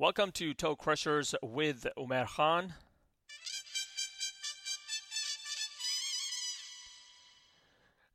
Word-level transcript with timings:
Welcome 0.00 0.30
to 0.34 0.54
Toe 0.54 0.76
Crushers 0.76 1.34
with 1.42 1.84
Umer 1.98 2.24
Khan. 2.26 2.72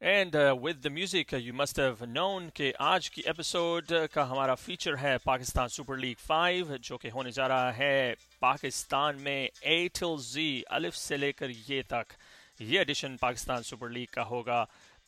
And 0.02 0.36
with 0.62 0.80
the 0.84 0.88
music 0.92 1.34
you 1.34 1.54
must 1.54 1.80
have 1.80 2.04
known 2.08 2.50
कि 2.56 2.72
आज 2.82 3.08
की 3.10 3.22
episode 3.28 3.92
का 4.14 4.24
हमारा 4.24 4.56
feature 4.56 4.96
है 4.96 5.18
पाकिस्तान 5.26 5.68
सुपर 5.76 5.98
लीग 5.98 6.18
फाइव 6.20 6.76
जो 6.84 6.98
कि 6.98 7.10
होने 7.10 7.32
जा 7.32 7.48
रहा 7.48 7.71
है 7.71 8.15
पाकिस्तान 8.41 9.21
में 9.25 9.50
ए 9.65 9.88
टिल 10.00 10.18
जी 10.23 10.47
अलिफ 10.71 10.93
से 10.93 11.18
लेकर 11.18 11.52
ये 11.70 11.81
तक 11.93 12.15
ये 12.61 12.79
एडिशन 12.81 13.18
पाकिस्तान 13.21 13.61
सुपर 13.63 13.89
लीग 13.89 14.07
का 14.13 14.23
होगा 14.31 14.63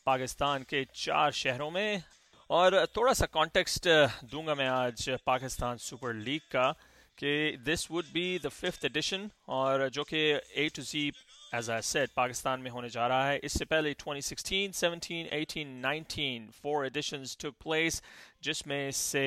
पाकिस्तान 0.08 0.64
के 0.70 0.86
चार 0.96 1.32
शहरों 1.44 1.72
में 1.72 2.02
और 2.50 2.86
थोड़ा 2.86 3.14
सा 3.14 3.26
कॉन्टेक्स्ट 3.26 3.88
दूँगा 4.32 4.56
मैं 4.56 4.68
आज 4.70 5.10
पाकिस्तान 5.26 5.78
सुपर 5.78 6.14
लीग 6.14 6.42
का 6.52 6.72
कि 7.18 7.58
this 7.66 7.90
would 7.92 8.06
be 8.06 8.40
the 8.40 8.48
fifth 8.48 8.86
edition 8.86 9.30
और 9.50 9.88
जो 9.90 10.04
कि 10.04 10.18
A 10.56 10.70
to 10.76 10.82
G 10.82 11.12
as 11.56 11.70
I 11.70 11.82
said 11.82 12.10
Pakistan 12.16 12.60
में 12.60 12.70
होने 12.72 12.90
जा 12.90 13.08
रहा 13.08 13.28
है। 13.28 13.40
इससे 13.44 13.66
पहले 13.66 13.94
2016, 13.94 14.74
17, 14.74 15.30
18, 15.34 15.74
19 15.82 16.52
फोर 16.62 16.86
एडिशंस 16.86 17.38
टुक 17.42 17.56
प्लेस 17.64 18.02
जिसमें 18.44 18.92
से 18.92 19.26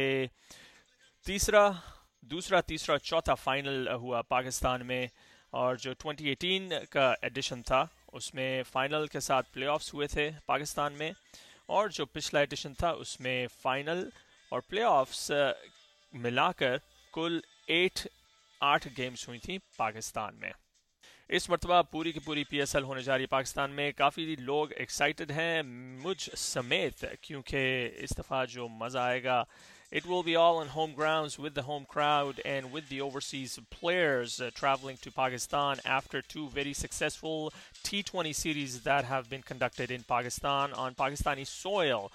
तीसरा 1.27 1.65
दूसरा 2.25 2.61
तीसरा 2.61 2.97
चौथा 2.99 3.35
फाइनल 3.35 3.89
हुआ 3.89 4.21
पाकिस्तान 4.31 4.83
में 4.83 5.09
और 5.53 5.77
जो 5.77 5.95
2018 5.95 6.87
का 6.93 7.15
एडिशन 7.25 7.63
था 7.63 7.89
उसमें 8.15 8.63
फाइनल 8.63 9.07
के 9.07 9.21
साथ 9.21 9.43
प्लेऑफ्स 9.53 9.95
हुए 9.95 10.07
थे 10.07 10.31
पाकिस्तान 10.49 10.93
में। 10.93 11.13
और 11.69 11.93
जो 11.93 12.07
पिछला 12.07 12.41
एडिशन 12.41 12.75
था, 12.83 12.93
उसमें 12.93 13.47
फाइनल 13.63 14.11
और 14.53 14.61
प्लेऑफ्स 14.71 15.31
मिलाकर 16.13 16.81
कुल 17.15 17.43
एट 17.71 18.09
आठ 18.61 18.89
गेम्स 18.97 19.29
हुई 19.29 19.39
थी 19.39 19.59
पाकिस्तान 19.79 20.39
में। 20.43 20.53
इस 21.31 21.51
मरतबा 21.51 21.81
पूरी 21.93 22.13
की 22.13 22.21
पूरी 22.21 22.45
पी 22.51 22.59
एस 22.59 22.75
एल 22.77 22.83
होने 22.83 23.03
जा 23.03 23.15
रही 23.15 23.23
है 23.23 23.29
पाकिस्तान 23.31 23.71
में। 23.71 23.93
काफ़ी 23.93 24.37
लोग 24.37 24.73
एक्साइटेड 24.75 25.33
हैं, 25.33 25.63
मुझ 26.03 26.17
समेत, 26.17 27.05
क्योंकि 27.23 27.87
इस 28.05 28.13
दफ़ा 28.19 28.45
जो 28.47 28.69
मज़ा 28.83 29.05
आएगा 29.05 29.45
It 29.92 30.08
will 30.08 30.24
be 30.24 30.36
all 30.36 30.58
on 30.58 30.70
home 30.70 30.94
grounds 30.94 31.38
with 31.38 31.54
the 31.54 31.62
home 31.62 31.86
crowd 31.86 32.42
and 32.44 32.72
with 32.72 32.90
the 32.90 33.00
overseas 33.00 33.60
players 33.70 34.42
uh, 34.42 34.50
traveling 34.56 34.98
to 35.04 35.12
Pakistan 35.12 35.80
after 35.86 36.22
two 36.24 36.50
very 36.50 36.74
successful 36.74 37.54
T20 37.84 38.34
series 38.34 38.80
that 38.82 39.06
have 39.06 39.30
been 39.30 39.44
conducted 39.44 39.92
in 39.92 40.02
Pakistan 40.04 40.74
on 40.74 40.96
Pakistani 40.96 41.46
soil. 41.46 42.10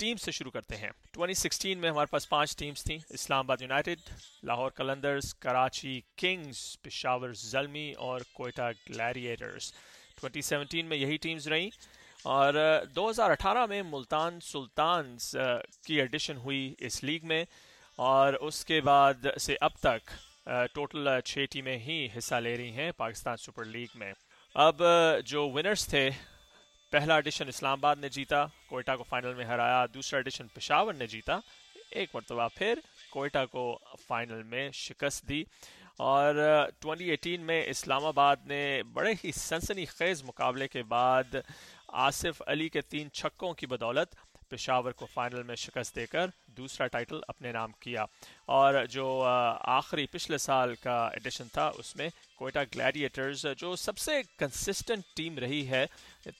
Team 0.00 0.16
से 0.16 0.32
शुरू 0.32 0.50
करते 0.50 0.76
हैं 0.76 0.90
2016 1.16 1.76
में 1.76 1.88
हमारे 1.88 2.06
पास 2.12 2.24
पांच 2.30 2.54
teams 2.58 2.84
थी 2.86 2.94
Islamabad 3.14 3.62
United 3.62 4.00
Lahore 4.46 4.70
Qalandars 4.76 5.32
Karachi 5.42 5.94
Kings 6.18 6.60
Peshawar 6.84 7.32
Zalmi 7.40 7.92
और 8.08 8.24
कोयटा 8.36 8.70
ग्लैरिएटर्स 8.90 9.72
2017 10.20 10.84
में 10.90 10.96
यही 10.96 11.18
टीम्स 11.24 11.46
रहीं 11.54 11.70
और 12.25 12.55
2018 12.95 13.67
में 13.69 13.81
मुल्तान 13.83 14.39
सुल्तान्स 14.39 15.31
की 15.85 15.99
एडिशन 15.99 16.37
हुई 16.37 16.75
इस 16.79 17.03
लीग 17.03 17.23
में 17.23 17.45
और 17.99 18.35
उसके 18.49 18.79
बाद 18.81 19.31
से 19.37 19.55
अब 19.61 19.71
तक 19.85 20.01
टोटल 20.75 21.19
छः 21.25 21.45
टीमें 21.51 21.77
ही 21.77 21.97
हिस्सा 22.13 22.39
ले 22.39 22.55
रही 22.55 22.71
हैं 22.71 22.91
पाकिस्तान 22.99 23.35
सुपर 23.37 23.65
लीग 23.65 23.89
में। 23.97 24.13
अब 24.55 24.77
जो 25.27 25.49
विनर्स 25.51 25.87
थे, 25.93 26.09
पहला 26.93 27.17
एडिशन 27.17 27.49
इस्लामाबाद 27.49 27.99
ने 27.99 28.09
जीता, 28.09 28.43
कोयटा 28.69 28.95
को 28.95 29.03
फाइनल 29.03 29.35
में 29.35 29.45
हराया, 29.45 29.85
दूसरा 29.87 30.19
एडिशन 30.19 30.49
पेशावर 30.55 30.95
ने 30.95 31.07
जीता, 31.07 31.41
एक 31.93 32.09
मरतबा 32.15 32.47
फिर 32.47 32.81
कोयटा 33.11 33.45
को 33.45 33.63
फाइनल 34.09 34.43
में 34.51 34.71
शिकस्त 34.73 35.25
दी 35.25 35.45
और 36.01 36.37
2018 36.81 37.39
में 37.39 37.65
इस्लामाबाद 37.67 38.45
ने 38.49 38.61
बड़े 38.95 39.13
ही 39.13 39.31
सनसनी 39.31 39.85
खेज 39.85 40.23
मुकाबले 40.25 40.67
के 40.67 40.81
बाद 40.89 41.41
आसिफ 41.93 42.41
अली 42.41 42.69
के 42.69 42.81
तीन 42.81 43.09
छक्कों 43.15 43.53
की 43.53 43.67
बदौलत 43.67 44.15
पेशावर 44.51 44.91
को 44.91 45.05
फाइनल 45.05 45.43
में 45.43 45.55
शिकस्त 45.55 45.95
देकर 45.95 46.31
दूसरा 46.55 46.87
टाइटल 46.87 47.21
अपने 47.29 47.51
नाम 47.51 47.71
किया। 47.81 48.05
और 48.49 48.85
जो 48.87 49.05
आखिरी 49.21 50.05
पिछले 50.05 50.37
साल 50.37 50.73
का 50.83 50.97
एडिशन 51.15 51.47
था, 51.57 51.69
उसमें 51.69 52.11
कोयटा 52.37 52.63
ग्लैडिएटर्स 52.63 53.45
जो 53.57 53.75
सबसे 53.75 54.21
कंसिस्टेंट 54.39 55.03
टीम 55.15 55.37
रही 55.39 55.63
है, 55.65 55.87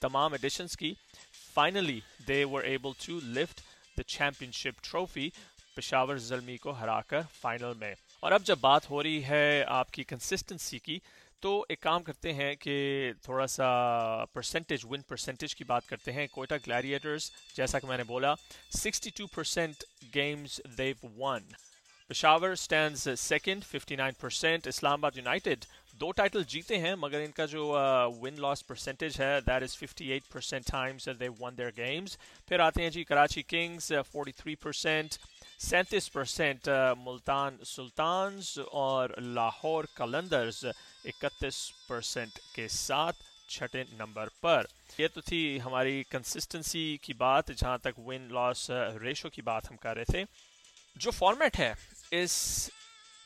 तमाम 0.02 0.34
एडिशंस 0.34 0.76
की 0.76 0.96
finally 1.54 2.02
they 2.26 2.42
were 2.44 2.66
able 2.66 2.92
to 3.06 3.20
lift 3.34 3.60
the 3.98 4.02
championship 4.08 4.74
trophy 4.84 5.32
Peshawar 5.76 6.18
Zalmi 6.18 6.56
को 6.56 6.72
हराकर 6.72 7.22
फाइनल 7.42 7.74
में। 7.76 7.94
और 8.22 8.32
अब 8.32 8.42
जब 8.42 8.60
बात 8.60 8.88
हो 8.90 9.00
रही 9.02 9.20
है 9.20 9.64
आपकी 9.64 10.02
कंसिस्टेंसी 10.04 10.78
की 10.78 11.00
तो 11.42 11.66
एक 11.70 11.82
काम 11.82 12.02
करते 12.02 12.32
हैं 12.32 12.56
कि 12.56 12.74
थोड़ा 13.28 13.46
सा 13.46 13.66
परसेंटेज 14.34 14.84
विन 14.90 15.02
परसेंटेज 15.10 15.54
की 15.54 15.64
बात 15.64 15.86
करते 15.86 16.12
हैं। 16.12 16.28
कोयटा 16.28 16.56
ग्लैडिएटर्स 16.64 17.30
जैसा 17.56 17.78
कि 17.78 17.86
मैंने 17.86 18.04
बोला 18.04 18.34
62 18.76 19.26
percent 19.36 19.84
games 20.14 20.60
they've 20.76 21.08
won 21.18 21.54
Peshawar 22.10 22.54
stand 22.54 22.96
second 22.96 23.62
59 23.64 24.20
percent 24.22 24.66
Islamabad 24.66 25.16
United 25.16 25.64
दो 25.94 26.10
टाइटल 26.12 26.44
जीते 26.44 26.76
हैं, 26.76 26.94
मगर 26.96 27.20
इनका 27.20 27.44
जो 27.46 27.62
विन 28.22 28.36
लॉस 28.36 28.62
परसेंटेज 28.62 29.16
है 29.20 29.40
that 29.40 29.62
is 29.62 29.76
58 29.76 30.26
percent 30.32 30.64
times 30.70 31.08
they 31.10 31.28
won 31.40 31.56
their 31.56 31.70
games 31.76 32.16
फिर 32.48 32.60
आते 32.60 32.82
हैं 32.82 32.90
जी 32.90 33.04
कराची 33.04 33.42
किंग्स 33.44 33.92
43 34.10 34.54
परसेंट 34.62 35.18
सैंतीस 35.60 36.08
परसेंट 36.08 36.68
मुल्तान 36.98 37.58
सुल्तान्स 37.64 38.58
और 38.84 39.14
लाहौर 39.34 39.88
कलंदर्स 39.96 40.64
इकतीस 41.06 41.58
परसेंट 41.88 42.38
के 42.54 42.66
साथ 42.68 43.12
छठे 43.50 43.82
नंबर 43.92 44.28
पर। 44.42 44.66
यह 45.00 45.08
तो 45.14 45.20
थी 45.20 45.58
हमारी 45.58 46.02
कंसिस्टेंसी 46.10 47.00
की 47.04 47.14
बात, 47.14 47.50
जहाँ 47.52 47.78
तक 47.84 47.94
विन 48.08 48.28
लॉस 48.32 48.66
रेशो 49.02 49.28
की 49.28 49.42
बात 49.42 49.70
हम 49.70 49.76
कर 49.82 49.96
रहे 49.96 50.12
थे। 50.12 50.26
जो 50.96 51.10
फॉर्मेट 51.12 51.56
है 51.56 51.74
इस 52.12 52.34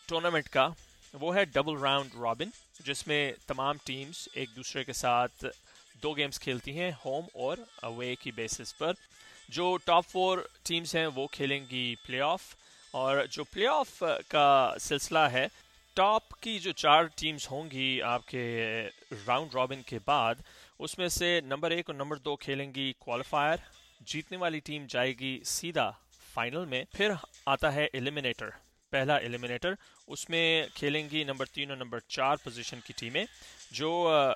टूर्नामेंट 0.09 0.49
का 0.49 0.67
वो 1.15 1.31
है 1.33 1.45
डबल 1.47 1.77
राउंड 1.77 2.11
रॉबिन 2.17 2.53
जिसमें 2.85 3.35
तमाम 3.49 3.79
टीम्स 3.87 4.29
एक 4.37 4.49
दूसरे 4.57 4.83
के 4.85 4.93
साथ 4.93 5.45
दो 6.03 6.13
गेम्स 6.15 6.39
खेलती 6.39 6.73
हैं 6.73 6.93
होम 7.05 7.27
और 7.37 7.65
अवे 7.85 8.15
की 8.23 8.33
बेसिस 8.33 8.73
पर। 8.73 8.95
जो 9.51 9.77
टॉप 9.87 10.05
फोर 10.05 10.49
टीम्स 10.67 10.95
हैं, 10.97 11.07
वो 11.07 11.27
खेलेंगी 11.27 11.95
प्लेऑफ 12.07 12.95
और 12.95 13.27
जो 13.27 13.45
प्लेऑफ 13.45 13.99
का 14.31 14.77
सिलसिला 14.79 15.27
है 15.29 15.49
टॉप 15.97 16.33
की 16.43 16.59
जो 16.59 16.73
चार 16.75 17.11
टीम्स 17.19 17.51
होंगी 17.51 17.89
आपके 18.01 18.45
राउंड 18.83 19.55
रॉबिन 19.55 19.83
के 19.89 19.99
बाद, 20.07 20.45
उसमें 20.81 21.09
से 21.09 21.41
नंबर 21.45 21.73
एक 21.73 21.91
और 21.91 21.97
नंबर 21.97 22.19
दो 22.19 22.37
खेलेंगी 22.37 22.93
क्वालिफायर 23.05 23.63
जीतने 24.09 24.39
वाली 24.39 24.61
टीम 24.61 24.87
जाएगी 24.87 25.41
सीधा 25.47 25.91
फाइनल 26.35 26.67
में, 26.67 26.85
फिर 26.95 27.17
आता 27.49 27.71
है 27.71 27.91
एलिमिनेटर 27.95 28.53
पहला 28.93 29.17
एलिमिनेटर, 29.21 29.77
उसमें 30.09 30.69
खेलेंगी 30.77 31.25
नंबर 31.25 31.47
तीन 31.47 31.71
और 31.71 31.79
नंबर 31.79 32.01
चार 32.11 32.37
पोजीशन 32.37 32.83
की 32.87 32.95
टीमें। 32.99 33.27
जो 33.73 33.91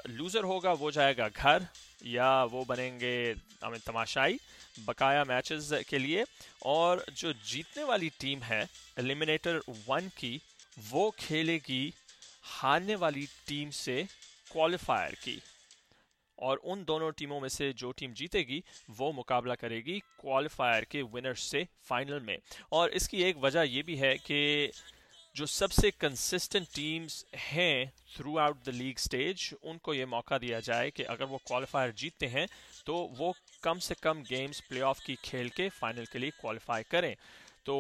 लूज़र 0.09 0.45
होगा, 0.45 0.73
वो 0.73 0.91
जाएगा 0.91 1.29
घर, 1.29 1.67
या 2.07 2.45
वो 2.45 2.65
बनेंगे 2.65 3.35
तमाशाई, 3.65 4.39
बकाया 4.87 5.25
मैचेस 5.25 5.71
के 5.89 5.99
लिए। 5.99 6.25
और 6.67 7.05
जो 7.17 7.33
जीतने 7.33 7.85
वाली 7.85 8.09
टीम 8.21 8.43
है, 8.43 8.67
एलिमिनेटर 8.99 9.61
वन 9.89 10.09
की, 10.19 10.41
वो 10.91 11.11
खेलेगी 11.19 11.93
हारने 12.53 12.95
वाली 12.97 13.27
टीम 13.49 13.71
से 13.73 14.03
क्वालिफायर 14.51 15.15
की। 15.15 15.41
और 16.43 16.61
उन 16.65 16.85
दोनों 16.85 17.11
टीमों 17.13 17.41
में 17.41 17.49
से 17.51 17.73
जो 17.75 17.91
टीम 17.93 18.13
जीतेगी, 18.15 18.63
वो 18.91 19.13
मुकाबला 19.13 19.55
करेगी 19.57 19.99
क्वालिफायर 20.21 20.87
के 20.91 21.03
विनर 21.05 21.35
से 21.43 21.67
फाइनल 21.85 22.21
में। 22.21 22.37
और 22.73 22.91
इसकी 22.93 23.23
एक 23.25 23.37
वजह 23.41 23.63
ये 23.69 23.83
भी 23.83 23.97
है 23.97 24.15
कि 24.21 24.71
जो 25.37 25.47
सबसे 25.49 25.91
कंसिस्टेंट 25.91 26.67
टीम्स 26.75 27.25
हैं 27.41 27.93
through 28.17 28.37
out 28.39 28.57
the 28.65 28.75
league 28.75 28.99
stage 28.99 29.49
उनको 29.65 29.95
ये 29.95 30.07
मौका 30.07 30.39
दिया 30.39 30.59
जाए 30.63 30.91
कि 30.91 31.03
अगर 31.05 31.25
वो 31.27 31.39
क्वालिफायर 31.47 31.93
जीतते 31.99 32.27
हैं 32.29 32.47
तो 32.87 32.97
वो 33.19 33.33
कम 33.63 33.79
से 33.79 33.95
कम 34.03 34.23
गेम्स 34.25 34.61
प्लेऑफ 34.69 35.01
की 35.01 35.15
खेल 35.25 35.49
के 35.57 35.69
फाइनल 35.71 36.05
के 36.13 36.19
लिए 36.19 36.31
क्वालिफाई 36.41 36.83
करें। 36.91 37.15
तो 37.67 37.75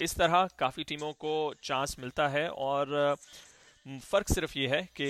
इस 0.00 0.14
तरह 0.16 0.48
काफ़ी 0.58 0.84
टीमों 0.84 1.12
को 1.18 1.32
चांस 1.62 1.96
मिलता 2.00 2.28
है 2.28 2.48
और 2.48 3.16
फ़र्क 3.86 4.28
सिर्फ़ 4.28 4.58
ये 4.58 4.68
है 4.68 4.82
कि 4.96 5.08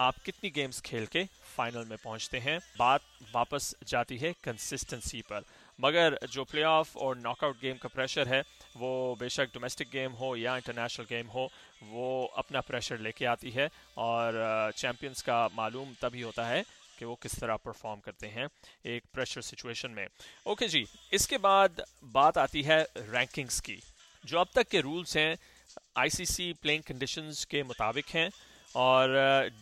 आप 0.00 0.18
कितनी 0.24 0.50
गेम्स 0.50 0.80
खेल 0.80 1.06
के 1.06 1.24
फाइनल 1.56 1.84
में 1.84 1.98
पहुँचते 2.04 2.38
हैं? 2.38 2.58
बात 2.78 3.00
वापस 3.34 3.74
जाती 3.86 4.16
है 4.18 4.32
कंसिस्टेंसी 4.44 5.20
पर। 5.22 5.44
मगर 5.80 6.18
जो 6.30 6.44
प्लेऑफ 6.44 6.96
और 6.96 7.16
नॉकआउट 7.16 7.60
गेम 7.60 7.76
का 7.76 7.88
प्रेशर 7.88 8.28
है, 8.28 8.40
वो 8.76 9.16
बेशक 9.20 9.52
डोमेस्टिक 9.54 9.88
गेम 9.92 10.12
हो 10.12 10.34
या 10.36 10.56
इंटरनेशनल 10.56 11.06
गेम 11.06 11.26
हो, 11.26 11.48
वो 11.82 12.24
अपना 12.36 12.60
प्रेशर 12.60 12.98
लेके 12.98 13.24
आती 13.24 13.50
है 13.50 13.68
और 13.98 14.72
चैम्पियंस 14.76 15.22
का 15.22 15.46
मालूम 15.54 15.94
तभी 16.02 16.22
होता 16.22 16.46
है 16.46 16.64
कि 16.98 17.04
वो 17.04 17.14
किस 17.14 17.38
तरह 17.40 17.56
परफॉर्म 17.56 18.00
करते 18.00 18.26
हैं 18.26 18.48
एक 18.86 19.02
प्रेशर 19.14 19.40
सिचुएशन 19.42 19.90
में। 19.90 20.06
ओके 20.46 20.68
जी, 20.68 20.86
इसके 21.12 21.38
बाद 21.38 21.84
बात 22.04 22.38
आती 22.38 22.62
है 22.62 22.82
रैंकिंग्स 22.96 23.60
की। 23.60 23.82
जो 24.24 24.38
अब 24.38 24.48
तक 24.54 24.68
के 24.68 24.80
रूल्स 24.80 25.16
हैं 25.16 25.36
आईसीसी 25.96 26.52
प्लेइंग 26.52 26.82
कंडीशंस 26.82 27.44
के 27.44 27.62
मुताबिक 27.62 28.06
हैं। 28.08 28.30
और 28.74 29.08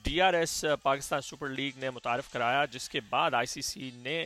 डीआरएस 0.04 0.60
पाकिस्तान 0.84 1.20
सुपर 1.20 1.48
लीग 1.50 1.74
ने 1.82 1.90
मुतारफ़ 1.90 2.32
कराया, 2.32 2.64
जिसके 2.66 3.00
बाद 3.02 3.34
आईसीसी 3.34 3.92
ने 4.04 4.18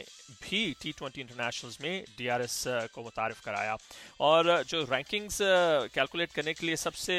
भी 0.43 0.61
टी 0.83 0.93
ट्वेंटी 0.93 1.21
इंटरनेशनल्स 1.21 1.81
में 1.81 2.05
डीआरएस 2.19 2.65
को 2.95 3.03
मुतारफ़ 3.03 3.45
कराया। 3.45 3.77
और 4.21 4.63
जो 4.65 4.83
रैंकिंग्स 4.91 5.39
कैलकुलेट 5.95 6.33
करने 6.33 6.55
के 6.55 6.67
लिए 6.67 6.77
सबसे 6.79 7.17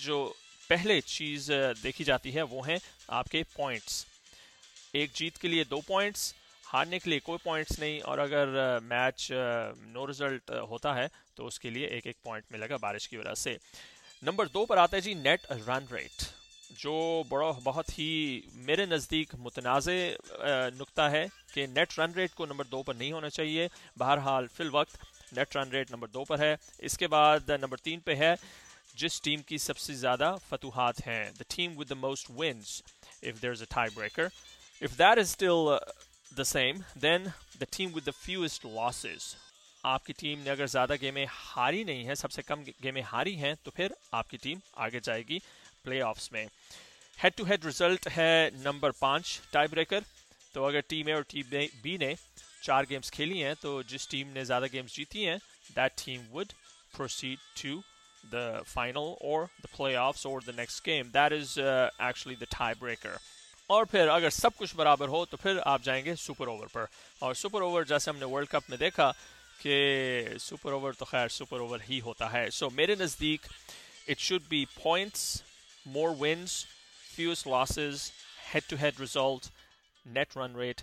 जो 0.00 0.24
पहले 0.70 1.00
चीज़ 1.02 1.50
देखी 1.82 2.04
जाती 2.04 2.30
है, 2.30 2.42
वो 2.44 2.62
हैं 2.62 2.80
आपके 3.10 3.42
पॉइंट्स 3.56 4.06
एक 4.94 5.10
जीत 5.16 5.36
के 5.36 5.48
लिए 5.48 5.64
दो 5.64 5.80
पॉइंट्स 5.88 6.34
हारने 6.64 6.98
के 6.98 7.10
लिए 7.10 7.20
कोई 7.20 7.38
पॉइंट्स 7.44 7.80
नहीं, 7.80 8.00
और 8.00 8.18
अगर 8.18 8.80
मैच 8.84 9.28
नो 9.32 10.04
रिज़ल्ट 10.06 10.50
होता 10.70 10.92
है 10.94 11.08
तो 11.36 11.44
उसके 11.46 11.70
लिए 11.70 11.86
एक 11.88 12.06
एक 12.06 12.16
पॉइंट 12.24 12.44
मिलेगा 12.52 12.76
बारिश 12.78 13.06
की 13.06 13.16
वजह 13.16 13.34
से। 13.36 13.58
नंबर 14.22 14.48
दो 14.48 14.64
पर 14.66 14.78
आता 14.78 14.96
है 14.96 15.00
जी 15.02 15.14
नेट 15.16 15.46
रन 15.52 15.88
रेट 15.92 16.22
जो 16.72 17.24
बड़ा, 17.30 17.50
बहुत 17.62 17.90
ही 17.90 18.42
मेरे 18.66 18.86
नज़दीक 18.86 19.34
मुतनाज़ 19.38 19.88
नुकता 20.76 21.08
है 21.08 21.26
कि 21.54 21.66
नेट 21.68 21.98
रन 21.98 22.12
रेट 22.16 22.34
को 22.34 22.46
नंबर 22.46 22.66
दो 22.66 22.82
पर 22.82 22.96
नहीं 22.96 23.12
होना 23.12 23.28
चाहिए। 23.30 23.68
बहरहाल, 23.98 24.46
फिल 24.48 24.70
वक्त 24.70 24.98
नेट 25.34 25.56
रन 25.56 25.70
रेट 25.72 25.92
नंबर 25.92 26.08
दो 26.10 26.24
पर 26.24 26.40
है। 26.40 26.56
इसके 26.82 27.06
बाद 27.08 27.50
नंबर 27.52 27.78
तीन 27.84 28.00
पे 28.06 28.14
है, 28.16 28.36
जिस 28.96 29.20
टीम 29.22 29.42
की 29.48 29.58
सबसे 29.60 29.94
ज़्यादा 29.96 30.34
फतूहत 30.48 31.00
हैं 31.06 31.32
the 31.34 31.44
team 31.50 31.76
with 31.78 31.88
the 31.88 31.96
most 31.98 32.30
wins 32.40 32.82
if 33.24 33.40
there 33.40 33.52
is 33.52 33.62
a 33.62 33.66
tie 33.70 33.88
breaker 33.94 34.30
if 34.82 34.96
that 34.96 35.18
is 35.18 35.28
still 35.28 35.78
the 36.32 36.42
same 36.48 36.82
then 37.00 37.32
the 37.58 37.66
team 37.76 37.90
with 37.92 38.04
the 38.04 38.12
fewest 38.16 38.66
losses 38.66 39.34
आपकी 39.84 40.12
टीम 40.14 40.38
ने 40.38 40.50
अगर 40.50 40.66
ज़्यादा 40.68 40.94
गेमें 40.96 41.26
हारी 41.30 41.82
नहीं 41.84 42.04
है, 42.04 42.14
सबसे 42.16 42.42
कम 42.42 42.60
गेमें 42.82 43.02
हारी 43.04 43.34
हैं 43.36 43.54
तो 43.64 43.70
फिर 43.76 43.94
आपकी 44.14 44.36
टीम 44.38 44.60
आगे 44.78 45.00
जाएगी। 45.00 45.40
प्लेऑफ्स 45.84 46.32
में 46.32 46.46
हेड 47.18 47.34
टू 47.34 47.44
हेड 47.44 47.64
रिज़ल्ट 47.64 48.08
है 48.08 48.34
नंबर 48.64 48.90
पाँच 49.00 49.40
टाई 49.52 49.68
ब्रेकर 49.68 50.04
तो 50.54 50.64
अगर 50.64 50.80
टीम 50.88 51.08
ए 51.08 51.12
और 51.12 51.22
टीम 51.30 51.56
बी 51.82 51.96
ने 51.98 52.14
चार 52.62 52.86
गेम्स 52.86 53.10
खेली 53.10 53.38
हैं 53.38 53.54
तो 53.62 53.82
जिस 53.82 54.08
टीम 54.10 54.28
ने 54.28 54.44
ज़्यादा 54.44 54.66
गेम्स 54.66 54.96
जीती 54.96 55.24
हैं 55.24 55.38
that 55.76 55.92
team 56.04 56.26
would 56.32 56.52
proceed 56.96 57.38
to 57.62 57.82
the 58.24 58.62
final 58.64 59.18
or 59.20 59.50
the 59.62 59.68
playoffs 59.68 60.24
or 60.24 60.40
the 60.40 60.52
next 60.52 60.80
game. 60.80 61.08
That 61.12 61.32
is 61.32 61.58
uh, 61.58 61.90
actually 62.00 62.36
the 62.36 62.46
tiebreaker. 62.46 63.18
और 63.70 63.84
फिर 63.84 64.08
अगर 64.08 64.30
सब 64.30 64.54
कुछ 64.56 64.74
बराबर 64.76 65.08
हो 65.08 65.24
तो 65.24 65.36
फिर 65.36 65.58
आप 65.58 65.82
जाएँगे 65.82 66.14
सुपर 66.16 66.48
ओवर 66.48 66.66
पर 66.66 66.86
और 67.22 67.34
सुपर 67.34 67.62
ओवर 67.62 67.84
जैसे 67.84 68.10
हमने 68.10 68.24
वर्ल्ड 68.24 68.48
कप 68.48 68.70
में 68.70 68.78
देखा 68.78 69.10
कि 69.62 70.38
सुपर 70.40 70.72
ओवर 70.72 70.94
तो 70.94 71.04
खैर 71.04 71.28
सुपर 71.28 71.60
ओवर 71.60 71.82
ही 71.82 71.98
होता 71.98 72.28
है 72.28 72.48
सो 72.50 72.66
so, 72.66 72.72
मेरे 72.72 72.96
नज़दीक 72.96 73.40
it 74.08 74.18
should 74.18 74.42
be 74.50 74.64
points 74.74 75.42
more 75.86 76.10
wins 76.16 76.64
fewer 77.16 77.46
losses 77.46 78.10
head 78.52 78.68
to 78.70 78.76
head 78.76 79.00
result 79.00 79.50
net 80.06 80.36
run 80.36 80.56
rate 80.56 80.80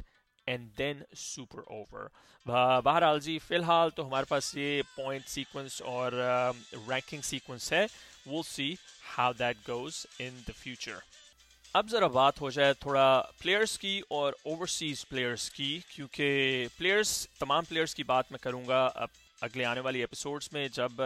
and 0.47 0.69
then 0.77 1.03
super 1.17 1.63
over 1.73 2.09
बहरहाल 2.45 3.19
जी 3.19 3.37
फ़िलहाल 3.39 3.89
तो 3.97 4.03
हमारे 4.03 4.25
पास 4.29 4.55
ये 4.57 4.81
पॉइंट 4.95 5.25
सीक्वेंस 5.27 5.81
और 5.87 6.13
रैंकिंग 6.13 7.21
uh, 7.21 7.27
सीक्वेंस 7.27 7.71
है 7.73 7.87
we'll 8.25 8.43
see 8.43 8.77
how 9.15 9.33
that 9.33 9.63
goes 9.63 10.05
in 10.19 10.33
the 10.45 10.53
future. 10.55 11.01
अब 11.75 11.87
ज़रा 11.87 12.07
बात 12.07 12.39
हो 12.41 12.49
जाए 12.51 12.73
थोड़ा 12.75 13.19
प्लेयर्स 13.41 13.75
की 13.77 13.99
और 14.11 14.35
ओवरसीज़ 14.47 15.03
प्लेयर्स 15.09 15.47
की 15.49 15.69
क्योंकि 15.89 16.29
प्लेयर्स 16.77 17.11
तमाम 17.39 17.65
प्लेयर्स 17.65 17.93
की 17.93 18.03
बात 18.03 18.31
मैं 18.31 18.39
करूँगा 18.43 18.85
अब 18.87 19.09
अगले 19.43 19.63
आने 19.63 19.79
वाली 19.79 20.01
एपिसोड्स 20.01 20.49
में 20.53 20.67
जब 20.67 20.97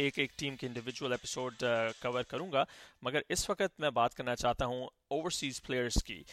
एक 0.00 0.18
एक 0.18 0.32
टीम 0.38 0.56
के 0.56 0.66
इंडिविजुअल 0.66 1.12
एपिसोड 1.12 1.54
कवर 2.02 2.22
करूँगा। 2.22 2.66
मगर 3.04 3.24
इस 3.30 3.50
वक्त 3.50 3.70
मैं 3.80 3.94
बात 3.94 4.14
करना 4.14 4.34
चाहता 4.34 4.64
हूँ 4.64 4.90
ओवरसीज़ 5.10 5.60
प्लेयर्स 5.66 6.02
की। 6.02 6.24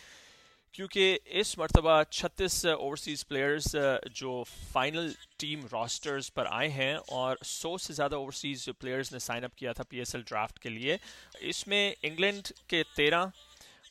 क्योंकि 0.73 1.13
इस 1.13 1.59
मरतबा 1.59 2.03
36 2.03 2.65
ओवरसीज़ 2.65 3.25
प्लेयर्स 3.29 3.71
जो 4.11 4.43
फाइनल 4.73 5.15
टीम 5.39 5.65
रॉस्टर्स 5.73 6.29
पर 6.29 6.47
आए 6.47 6.67
हैं 6.67 6.95
और 6.95 7.39
100 7.43 7.77
से 7.77 7.93
ज़्यादा 7.93 8.17
ओवरसीज़ 8.17 8.71
प्लेयर्स 8.71 9.13
ने 9.13 9.19
साइन 9.19 9.43
अप 9.43 9.51
किया 9.57 9.73
था 9.73 9.83
पीएसएल 9.83 10.21
ड्राफ्ट 10.21 10.59
के 10.59 10.69
लिए। 10.69 10.99
इसमें 11.41 11.95
इंग्लैंड 12.03 12.47
के 12.69 12.83
तेरह 12.83 13.31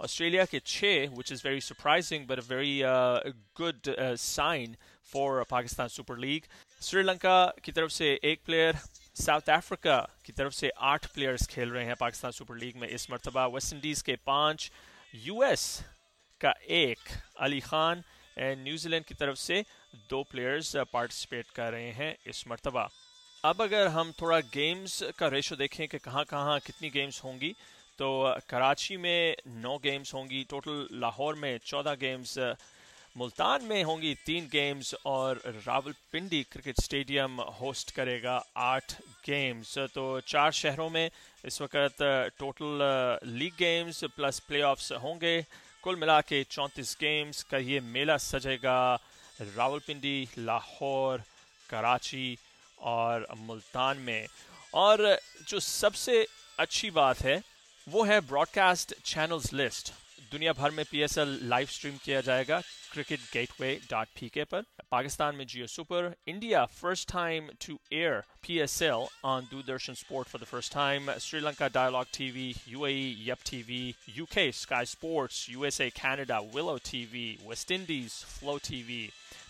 ऑस्ट्रेलिया 0.00 0.44
के 0.44 0.60
छः 0.60 1.08
which 1.08 1.32
is 1.32 1.43
very 1.48 1.60
surprising 1.60 2.26
very 2.26 2.82
uh, 2.82 3.32
good 3.60 3.96
uh, 3.98 4.16
for 5.10 5.44
Pakistan 5.46 5.88
Super 5.90 6.16
League. 6.18 6.48
Sri Lanka 6.82 7.38
की 7.64 7.72
तरफ़ 7.72 7.90
से 7.92 8.08
एक 8.24 8.40
प्लेयर 8.46 8.76
साउथ 9.16 9.48
अफ्रीका 9.50 9.98
की 10.26 10.32
तरफ़ 10.32 10.52
से 10.54 10.70
आठ 10.84 11.06
प्लेयर्स 11.14 11.46
खेल 11.46 11.70
रहे 11.70 11.84
हैं 11.84 11.96
पाकिस्तान 12.00 12.30
सुपर 12.32 12.56
लीग 12.56 12.76
में 12.76 12.88
इस 12.88 13.10
मरतबा 13.10 13.46
वेस्ट 13.48 13.74
इंडीज़ 13.74 14.02
के 14.04 14.16
पाँच 14.26 14.70
यूएस 15.26 15.66
का 16.40 16.54
एक 16.76 16.98
अली 17.40 17.60
खान 17.62 18.02
एंड 18.36 18.62
न्यूजीलैंड 18.64 19.04
की 19.04 19.14
तरफ़ 19.14 19.38
से 19.38 19.62
दो 20.10 20.22
प्लेयर्स 20.30 20.74
पार्टिसिपेट 20.92 21.50
कर 21.54 21.72
रहे 21.72 21.90
हैं 21.92 22.14
इस 22.26 22.44
मरतबा 22.48 22.88
अब 23.44 23.62
अगर 23.62 23.86
हम 23.88 24.12
थोड़ा 24.20 24.38
गेम्स 24.54 25.02
का 25.18 25.28
रेशो 25.28 25.56
देखें 25.56 25.86
कि 25.88 25.98
कहाँ 26.00 26.24
कहाँ 26.30 26.58
कितनी 26.60 26.90
गेम्स 26.90 27.22
होंगी 27.24 27.54
तो 27.98 28.08
कराची 28.48 28.96
में 28.96 29.36
नौ 29.62 29.76
गेम्स 29.78 30.14
होंगी 30.14 30.42
टोटल 30.50 30.86
लाहौर 31.00 31.34
में 31.36 31.58
चौदह 31.64 31.94
गेम्स 32.00 32.38
मुल्तान 33.16 33.64
में 33.64 33.82
होंगी 33.84 34.14
तीन 34.26 34.44
गेम्स 34.46 34.94
और 35.06 35.40
रावलपिंडी 35.66 36.42
क्रिकेट 36.42 36.80
स्टेडियम 36.80 37.40
होस्ट 37.60 37.90
करेगा 37.90 38.36
आठ 38.56 38.92
गेम्स 39.26 39.74
तो 39.94 40.04
चार 40.26 40.52
शहरों 40.52 40.88
में 40.90 41.10
इस 41.44 41.60
वक्त 41.62 42.02
total 42.38 42.78
league 43.28 43.52
games 43.58 44.04
plus 44.16 44.38
playoffs 44.48 44.92
होंगे। 45.02 45.34
कुल 45.82 45.96
मिला 45.96 46.20
के 46.20 46.42
चौंतीस 46.44 46.96
गेम्स 47.00 47.42
का 47.42 47.58
ये 47.58 47.80
मेला 47.80 48.16
सजेगा 48.16 48.78
रावलपिंडी, 49.40 50.28
लाहौर, 50.38 51.22
कराची 51.70 52.36
और 52.78 53.26
मुल्तान 53.38 53.96
में। 53.98 54.26
और 54.74 55.18
जो 55.48 55.60
सबसे 55.60 56.26
अच्छी 56.58 56.90
बात 56.90 57.20
है, 57.20 57.42
वो 57.86 58.04
है 58.04 58.20
ब्रॉडकास्ट 58.20 58.94
चैनल्स 59.04 59.52
लिस्ट 59.52 59.92
दुनिया 60.32 60.52
भर 60.52 60.70
में 60.70 60.84
पीएसएल 60.90 61.38
लाइव 61.42 61.66
स्ट्रीम 61.66 61.96
किया 62.04 62.20
जाएगा। 62.20 62.60
क्रिकेट 62.92 63.19
गेटवे 63.33 63.74
डॉट 63.89 64.07
पी 64.19 64.30
के 64.33 64.44
पर 64.51 64.63
पाकिस्तान 64.92 65.36
में 65.36 65.45
Geo 65.47 65.68
Super 65.68 66.13
India 66.27 66.63
first 66.74 67.12
time 67.12 67.50
to 67.65 67.77
air 67.94 68.21
PSL 68.47 69.07
on 69.31 69.47
Doordarshan 69.51 69.94
sport 70.01 70.27
for 70.27 70.42
the 70.42 70.45
first 70.51 70.74
time 70.74 71.12
Sri Lanka 71.27 71.68
Dialog 71.80 72.06
TV 72.18 72.53
UAE 72.68 73.25
Yupp 73.30 73.44
TV 73.50 73.83
UK 74.18 74.52
Sky 74.61 74.85
Sports 74.94 75.49
USA 75.49 75.90
Canada 76.02 76.40
Willow 76.56 76.78
TV 76.92 77.28
West 77.47 77.71
Indies 77.80 78.23
Flow 78.30 78.57
TV 78.69 79.04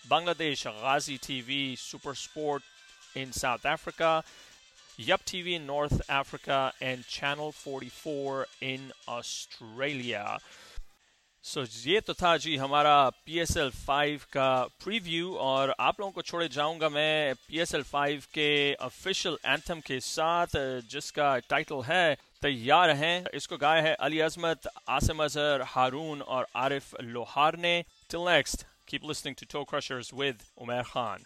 Bangladesh 0.09 0.67
Gazi 0.81 1.17
TV 1.27 1.63
Super 1.81 2.15
Sport 2.25 3.17
in 3.17 3.31
South 3.31 3.65
Africa 3.67 4.21
Yup 4.97 5.25
TV 5.25 5.55
in 5.55 5.65
North 5.65 6.01
Africa, 6.09 6.71
and 6.79 7.05
Channel 7.05 7.51
44 7.51 8.47
in 8.61 8.93
Australia. 9.09 10.37
So 11.44 11.64
so, 11.64 11.86
ये 11.86 12.00
तो 12.00 12.14
था 12.14 12.36
जी 12.36 12.56
हमारा 12.56 13.08
P 13.26 13.38
S 13.40 13.56
L 13.56 13.70
five 13.76 14.24
का 14.32 14.50
preview 14.84 15.34
और 15.40 15.74
आप 15.80 16.00
लोगों 16.00 16.12
को 16.12 16.22
छोड़े 16.22 16.48
जाऊँगा 16.48 16.88
मैं 16.88 17.34
पी 17.48 17.58
एस 17.60 17.74
एल 17.74 17.82
फाइव 17.82 18.24
के 18.34 18.50
ऑफिशियल 18.86 19.38
एंथम 19.46 19.80
के 19.80 20.00
साथ 20.00 20.56
जिसका 20.90 21.36
टाइटल 21.48 21.82
है 21.86 22.14
तैयार 22.42 22.90
हैं। 22.96 23.24
इसको 23.34 23.56
गाया 23.56 23.82
है 23.82 23.94
अली 24.00 24.20
अजमत 24.20 24.68
आसिम 24.88 25.24
अजहर 25.24 25.62
हारून 25.66 26.20
और 26.22 26.46
आरिफ 26.56 26.94
लोहार 27.02 27.56
ने। 27.58 27.74
Till 28.10 28.28
next 28.28 28.66
keep 28.88 29.08
listening 29.08 29.36
to 29.36 29.46
toe 29.52 29.64
crushers 29.64 30.14
with 30.14 30.42
Umer 30.58 30.82
Khan. 30.82 31.24